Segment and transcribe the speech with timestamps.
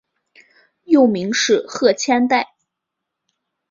[0.85, 2.55] 幼名是鹤千代。